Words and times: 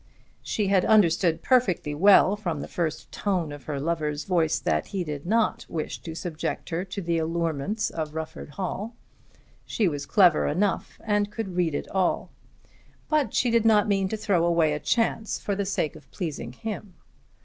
She 0.41 0.69
had 0.69 0.83
understood 0.83 1.43
perfectly 1.43 1.93
well 1.93 2.35
from 2.35 2.59
the 2.61 2.67
first 2.67 3.11
tone 3.11 3.51
of 3.51 3.65
her 3.65 3.79
lover's 3.79 4.23
voice 4.23 4.57
that 4.57 4.87
he 4.87 5.03
did 5.03 5.27
not 5.27 5.63
wish 5.69 5.99
to 5.99 6.15
subject 6.15 6.69
her 6.69 6.83
to 6.85 7.01
the 7.03 7.19
allurements 7.19 7.91
of 7.91 8.15
Rufford 8.15 8.49
Hall. 8.57 8.95
She 9.63 9.87
was 9.87 10.07
clever 10.07 10.47
enough, 10.47 10.99
and 11.03 11.31
could 11.31 11.55
read 11.55 11.75
it 11.75 11.87
all. 11.91 12.31
But 13.09 13.35
she 13.35 13.51
did 13.51 13.63
not 13.63 13.87
mean 13.87 14.09
to 14.09 14.17
throw 14.17 14.43
away 14.43 14.73
a 14.73 14.79
chance 14.79 15.37
for 15.37 15.55
the 15.55 15.65
sake 15.67 15.95
of 15.95 16.09
pleasing 16.09 16.53
him. 16.53 16.95